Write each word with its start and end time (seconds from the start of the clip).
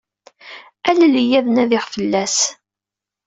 Alel-iyi 0.89 1.35
ad 1.39 1.47
nadiɣ 1.49 1.83
fell-as. 1.93 2.37